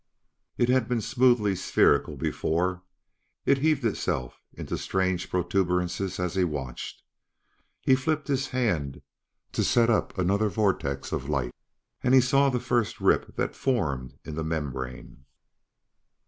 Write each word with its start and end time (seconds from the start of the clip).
It 0.57 0.67
had 0.67 0.87
been 0.87 0.99
smoothly 0.99 1.55
spherical 1.55 2.17
before; 2.17 2.81
it 3.45 3.59
heaved 3.59 3.85
itself 3.85 4.41
into 4.51 4.75
strange 4.75 5.29
protuberances 5.29 6.19
as 6.19 6.33
he 6.33 6.43
watched. 6.43 7.03
He 7.81 7.93
flipped 7.93 8.27
his 8.27 8.47
hand 8.47 9.03
to 9.51 9.63
set 9.63 9.91
up 9.91 10.17
another 10.17 10.49
vortex 10.49 11.11
of 11.11 11.29
light, 11.29 11.53
and 12.01 12.15
he 12.15 12.19
saw 12.19 12.49
the 12.49 12.59
first 12.59 12.99
rip 12.99 13.35
that 13.35 13.53
formed 13.55 14.17
in 14.25 14.33
the 14.33 14.43
membrane. 14.43 15.25